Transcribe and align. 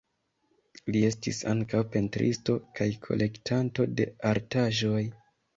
Li 0.95 1.01
estis 1.09 1.41
ankaŭ 1.51 1.83
pentristo 1.97 2.57
kaj 2.81 2.89
kolektanto 3.09 3.89
de 4.01 4.09
artaĵoj. 4.35 5.07